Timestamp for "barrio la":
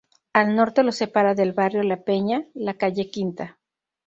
1.53-1.97